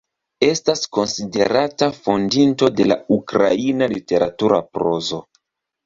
Estas 0.45 0.79
konsiderata 0.97 1.91
fondinto 1.99 2.73
de 2.81 2.89
la 2.91 2.99
ukraina 3.21 3.93
literatura 3.97 4.65
prozo. 4.77 5.27